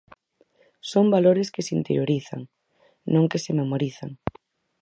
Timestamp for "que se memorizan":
3.31-4.11